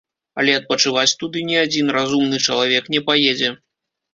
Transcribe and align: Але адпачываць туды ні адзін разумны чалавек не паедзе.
Але 0.43 0.53
адпачываць 0.59 1.17
туды 1.21 1.43
ні 1.49 1.59
адзін 1.65 1.91
разумны 1.99 2.43
чалавек 2.49 2.83
не 2.95 3.05
паедзе. 3.11 3.55